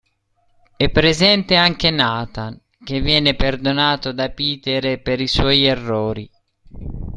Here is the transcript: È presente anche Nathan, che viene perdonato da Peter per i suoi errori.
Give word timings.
È 0.77 0.89
presente 0.89 1.55
anche 1.55 1.91
Nathan, 1.91 2.59
che 2.83 3.01
viene 3.01 3.35
perdonato 3.35 4.11
da 4.13 4.31
Peter 4.31 4.99
per 4.99 5.21
i 5.21 5.27
suoi 5.27 5.65
errori. 5.65 6.27